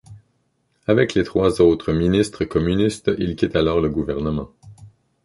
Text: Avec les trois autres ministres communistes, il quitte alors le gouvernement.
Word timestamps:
Avec 0.87 1.13
les 1.13 1.23
trois 1.23 1.61
autres 1.61 1.93
ministres 1.93 2.43
communistes, 2.43 3.11
il 3.19 3.35
quitte 3.35 3.55
alors 3.55 3.81
le 3.81 3.89
gouvernement. 3.91 4.49